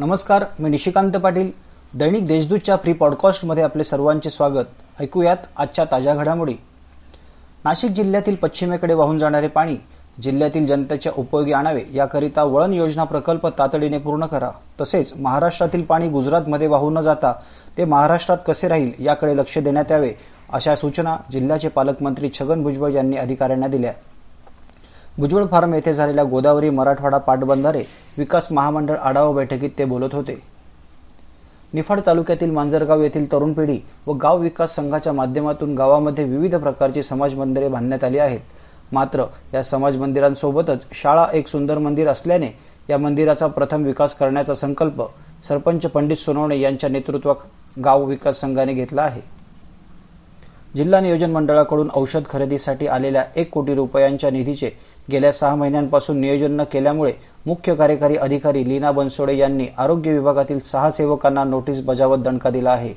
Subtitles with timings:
[0.00, 1.50] नमस्कार मी निशिकांत पाटील.
[1.98, 4.64] दैनिक देशदूतच्या फ्री पॉडकास्टमध्ये आपले सर्वांचे स्वागत.
[5.00, 6.54] ऐकूयात आजच्या ताज्या घडामोडी.
[7.64, 9.76] नाशिक जिल्ह्यातील पश्चिमेकडे वाहून जाणारे पाणी
[10.22, 14.50] जिल्ह्यातील जनतेच्या उपयोगी आणावे याकरिता वळण योजना प्रकल्प तातडीने पूर्ण करा.
[14.80, 17.32] तसेच महाराष्ट्रातील पाणी गुजरातमध्ये वाहून न जाता
[17.78, 20.12] ते महाराष्ट्रात कसे राहील याकडे लक्ष देण्यात यावे
[20.52, 23.92] अशा सूचना जिल्ह्याचे पालकमंत्री छगन भुजबळ यांनी अधिकाऱ्यांना दिल्या.
[25.20, 27.82] भुजबळ फार्म येथे झालेल्या गोदावरी मराठवाडा पाटबंधारे
[28.18, 30.38] विकास महामंडळ आढावा बैठकीत ते बोलत होते.
[31.72, 37.34] निफाड तालुक्यातील मांजरगाव येथील तरुण पिढी व गाव विकास संघाच्या माध्यमातून गावामध्ये विविध प्रकारची समाज
[37.34, 38.40] मंदिरे बांधण्यात आली आहेत.
[38.92, 39.24] मात्र
[39.54, 42.48] या समाज मंदिरांसोबतच शाळा एक सुंदर मंदिर असल्याने
[42.88, 45.02] या मंदिराचा प्रथम विकास करण्याचा संकल्प
[45.44, 49.20] सरपंच पंडित सोनवणे यांच्या नेतृत्वात गाव विकास संघाने घेतला आहे.
[50.76, 54.70] जिल्हा नियोजन मंडळाकडून औषध खरेदीसाठी आलेल्या एक कोटी रुपयांच्या निधीचे
[55.10, 57.12] गेल्या सहा महिन्यांपासून नियोजन न केल्यामुळे
[57.46, 62.92] मुख्य कार्यकारी अधिकारी लीना बनसोडे यांनी आरोग्य विभागातील सहा सेवकांना नोटीस बजावत दणका दिला आहे.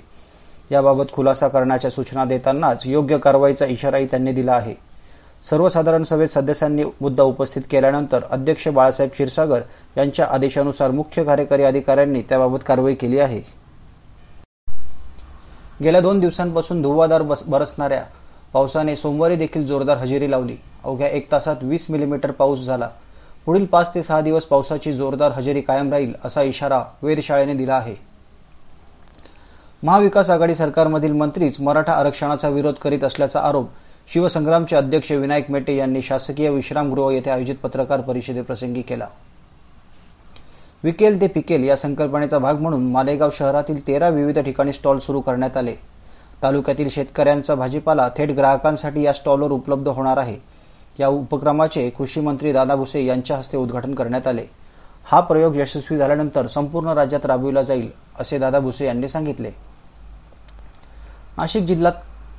[0.71, 4.73] याबाबत खुलासा करण्याच्या सूचना देतानाच योग्य कारवाईचा इशाराही त्यांनी दिला आहे.
[5.49, 9.61] सर्वसाधारण सभेत सदस्यांनी मुद्दा उपस्थित केल्यानंतर अध्यक्ष बाळासाहेब क्षीरसागर
[9.97, 13.41] यांच्या आदेशानुसार मुख्य कार्यकारी अधिकाऱ्यांनी त्याबाबत कारवाई केली आहे.
[15.83, 18.03] गेल्या दोन दिवसांपासून धुवाधार बरसणाऱ्या
[18.53, 20.55] पावसाने सोमवारी देखील जोरदार हजेरी लावली.
[20.83, 22.89] अवघ्या एक तासात वीस मिलीमीटर पाऊस झाला.
[23.45, 27.95] पुढील पाच ते सहा दिवस पावसाची जोरदार हजेरी कायम राहील असा इशारा वेधशाळेने दिला आहे.
[29.83, 33.69] महाविकास आघाडी सरकारमधील मंत्रीच मराठा आरक्षणाचा विरोध करीत असल्याचा आरोप
[34.13, 39.07] शिवसंग्रामचे अध्यक्ष विनायक मेटे यांनी शासकीय विश्रामगृह येथे आयोजित पत्रकार परिषदेप्रसंगी केला.
[40.83, 45.57] विकेल ते पिकेल या संकल्पनेचा भाग म्हणून मालेगाव शहरातील तेरा विविध ठिकाणी स्टॉल सुरू करण्यात
[45.57, 45.73] आले.
[46.43, 50.37] तालुक्यातील शेतकऱ्यांचा भाजीपाला थेट ग्राहकांसाठी या स्टॉलवर उपलब्ध होणार आहे.
[50.99, 54.43] या उपक्रमाचे कृषी मंत्री दादा भुसे यांच्या हस्ते उद्घाटन करण्यात आले.
[55.05, 57.89] हा प्रयोग यशस्वी झाल्यानंतर संपूर्ण राज्यात राबविला जाईल
[58.19, 59.49] असे दादा भुसे यांनी सांगितले.
[61.37, 61.93] नाशिक जिल्ह्यात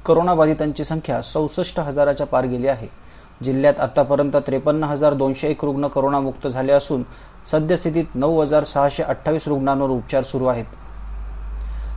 [0.07, 3.04] करोनाबाधितांची संख्या चौसष्ट हजाराच्या पार गेली आहे.
[3.43, 7.03] जिल्ह्यात आतापर्यंत त्रेपन्न हजार दोनशे एक रुग्ण करोनामुक्त झाले असून
[7.47, 10.65] सद्यस्थितीत नऊ हजार सहाशे अठ्ठावीस रुग्णांवर उपचार सुरू आहेत.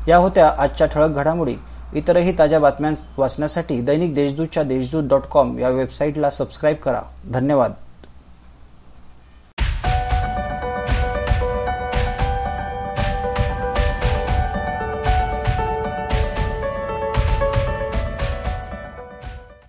[0.07, 1.55] या होत्या आजच्या ठळक घडामोडी.
[1.93, 7.01] इतरही ताज्या बातम्या वाचण्यासाठी दैनिक देशदूतच्या देशदूत डॉट कॉम या वेबसाईटला सबस्क्राईब करा.
[7.31, 7.71] धन्यवाद.